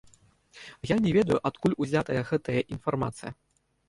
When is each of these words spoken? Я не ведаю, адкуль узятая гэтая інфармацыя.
Я 0.91 0.95
не 1.05 1.11
ведаю, 1.17 1.37
адкуль 1.49 1.75
узятая 1.85 2.21
гэтая 2.31 2.63
інфармацыя. 2.77 3.31